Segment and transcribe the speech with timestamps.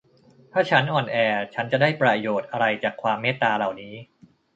[0.51, 1.15] ถ้าฉันอ่อนแอ
[1.53, 3.93] ฉันจะได้ประโยชน์อะไรจากความเมตตาเหล่านี้